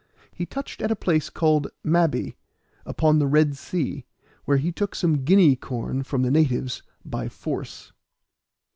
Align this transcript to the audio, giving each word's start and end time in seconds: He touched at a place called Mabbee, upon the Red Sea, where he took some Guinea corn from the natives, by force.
He 0.33 0.47
touched 0.47 0.81
at 0.81 0.89
a 0.89 0.95
place 0.95 1.29
called 1.29 1.67
Mabbee, 1.83 2.35
upon 2.87 3.19
the 3.19 3.27
Red 3.27 3.55
Sea, 3.55 4.03
where 4.45 4.57
he 4.57 4.71
took 4.71 4.95
some 4.95 5.23
Guinea 5.25 5.55
corn 5.55 6.01
from 6.01 6.23
the 6.23 6.31
natives, 6.31 6.81
by 7.05 7.29
force. 7.29 7.91